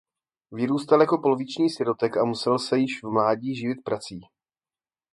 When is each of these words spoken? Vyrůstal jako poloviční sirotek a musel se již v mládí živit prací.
Vyrůstal 0.51 1.01
jako 1.01 1.17
poloviční 1.17 1.69
sirotek 1.69 2.17
a 2.17 2.25
musel 2.25 2.59
se 2.59 2.77
již 2.77 3.03
v 3.03 3.07
mládí 3.07 3.55
živit 3.55 3.83
prací. 3.85 4.19